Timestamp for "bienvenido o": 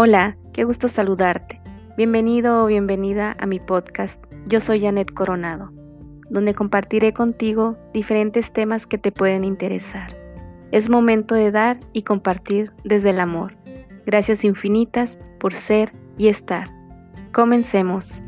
1.96-2.66